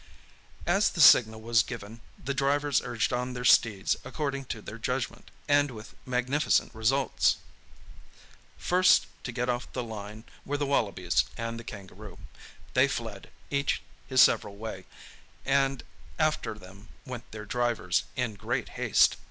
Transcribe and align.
As 0.65 0.89
the 0.89 0.99
signal 0.99 1.41
was 1.41 1.61
given, 1.61 2.01
the 2.17 2.33
drivers 2.33 2.81
urged 2.83 3.13
on 3.13 3.33
their 3.33 3.45
steeds 3.45 3.95
according 4.03 4.45
to 4.45 4.59
their 4.59 4.79
judgment, 4.79 5.29
and 5.47 5.69
with 5.69 5.93
magnificent 6.07 6.73
results. 6.73 7.35
First 8.57 9.05
to 9.23 9.31
get 9.31 9.47
off 9.47 9.71
the 9.73 9.83
line 9.83 10.23
were 10.43 10.57
the 10.57 10.65
wallabies 10.65 11.25
and 11.37 11.59
the 11.59 11.63
kangaroo. 11.63 12.17
They 12.73 12.87
fled, 12.87 13.29
each 13.51 13.83
his 14.07 14.21
several 14.23 14.55
way, 14.55 14.85
and 15.45 15.83
after 16.17 16.55
them 16.57 16.87
went 17.05 17.29
their 17.31 17.45
drivers, 17.45 18.05
in 18.15 18.33
great 18.33 18.69
haste. 18.69 19.17